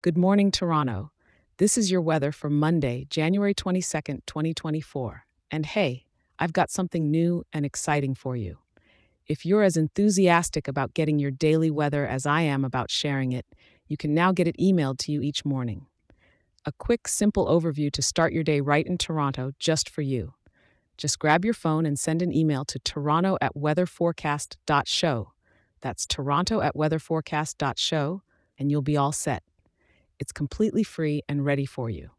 [0.00, 1.10] Good morning, Toronto.
[1.56, 5.24] This is your weather for Monday, January 22nd, 2024.
[5.50, 6.04] And hey,
[6.38, 8.58] I've got something new and exciting for you.
[9.26, 13.44] If you're as enthusiastic about getting your daily weather as I am about sharing it,
[13.88, 15.86] you can now get it emailed to you each morning.
[16.64, 20.34] A quick, simple overview to start your day right in Toronto just for you.
[20.96, 25.32] Just grab your phone and send an email to toronto at weatherforecast.show.
[25.80, 28.22] That's toronto at weatherforecast.show,
[28.60, 29.42] and you'll be all set.
[30.18, 32.10] It's completely free and ready for you.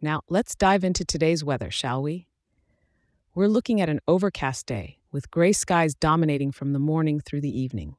[0.00, 2.26] Now, let's dive into today's weather, shall we?
[3.34, 7.60] We're looking at an overcast day with gray skies dominating from the morning through the
[7.60, 7.96] evening.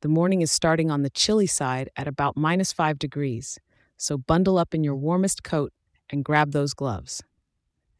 [0.00, 3.58] The morning is starting on the chilly side at about minus 5 degrees,
[3.96, 5.72] so bundle up in your warmest coat
[6.08, 7.22] and grab those gloves.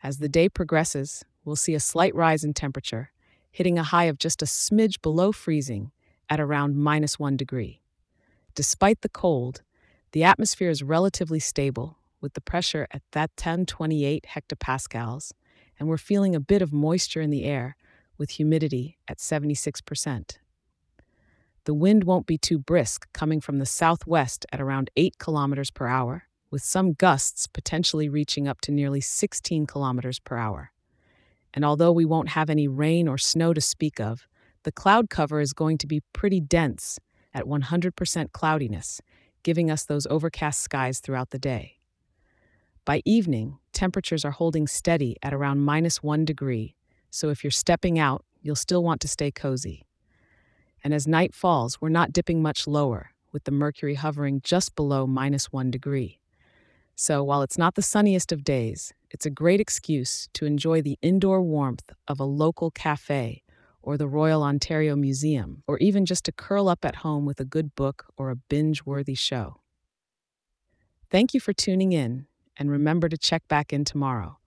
[0.03, 3.11] As the day progresses, we'll see a slight rise in temperature,
[3.51, 5.91] hitting a high of just a smidge below freezing
[6.31, 7.83] at around minus 1 degree.
[8.55, 9.63] Despite the cold,
[10.13, 15.33] the atmosphere is relatively stable, with the pressure at that 1028 hectopascals,
[15.79, 17.77] and we're feeling a bit of moisture in the air,
[18.17, 20.39] with humidity at 76%.
[21.65, 25.87] The wind won't be too brisk, coming from the southwest at around 8 kilometers per
[25.87, 30.73] hour, with some gusts potentially reaching up to nearly 16 kilometers per hour.
[31.53, 34.27] And although we won't have any rain or snow to speak of,
[34.65, 36.99] the cloud cover is going to be pretty dense
[37.35, 39.01] at 100% cloudiness,
[39.49, 41.79] giving us those overcast skies throughout the day.
[42.85, 46.77] By evening, temperatures are holding steady at around minus one degree,
[47.09, 49.87] so if you're stepping out, you'll still want to stay cozy.
[50.85, 55.07] And as night falls, we're not dipping much lower, with the mercury hovering just below
[55.07, 56.21] minus one degree.
[56.95, 60.99] So while it's not the sunniest of days, it's a great excuse to enjoy the
[61.01, 63.43] indoor warmth of a local cafe
[63.89, 67.45] or the Royal Ontario Museum, or even just to curl up at home with a
[67.47, 69.63] good book or a binge worthy show.
[71.11, 72.27] Thank you for tuning in,
[72.59, 74.41] and remember to check back in tomorrow.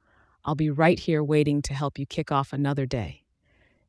[0.45, 3.23] I'll be right here waiting to help you kick off another day.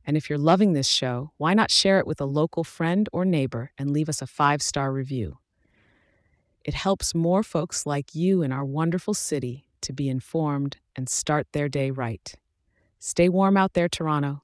[0.07, 3.23] And if you're loving this show, why not share it with a local friend or
[3.23, 5.37] neighbor and leave us a five star review?
[6.65, 11.45] It helps more folks like you in our wonderful city to be informed and start
[11.51, 12.33] their day right.
[12.97, 14.41] Stay warm out there, Toronto.